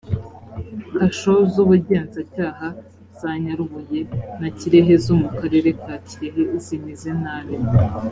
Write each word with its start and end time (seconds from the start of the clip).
kasho 0.95 1.33
z’ubugenzacyaha 1.53 2.67
za 3.19 3.31
nyarubuye 3.41 4.01
na 4.39 4.47
kirehe 4.57 4.93
zo 5.05 5.13
mu 5.21 5.29
karere 5.37 5.69
ka 5.83 5.95
kirehe 6.07 6.43
zimeze 6.65 7.09
nabi 7.21 7.55